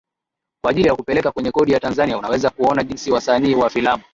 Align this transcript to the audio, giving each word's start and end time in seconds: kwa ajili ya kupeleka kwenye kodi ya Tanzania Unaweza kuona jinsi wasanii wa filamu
kwa 0.63 0.71
ajili 0.71 0.87
ya 0.87 0.95
kupeleka 0.95 1.31
kwenye 1.31 1.51
kodi 1.51 1.71
ya 1.71 1.79
Tanzania 1.79 2.17
Unaweza 2.17 2.49
kuona 2.49 2.83
jinsi 2.83 3.11
wasanii 3.11 3.55
wa 3.55 3.69
filamu 3.69 4.03